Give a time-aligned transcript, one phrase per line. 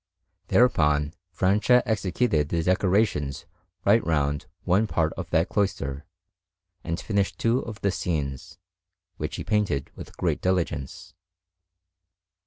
[0.47, 3.45] Thereupon Francia executed the decorations
[3.85, 6.05] right round one part of that cloister,
[6.83, 8.57] and finished two of the scenes,
[9.17, 11.13] which he painted with great diligence.